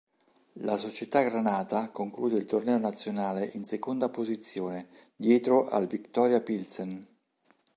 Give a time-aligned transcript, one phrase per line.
[0.63, 7.07] La società granata conclude il torneo nazionale in seconda posizione, dietro al Viktoria Pilsen.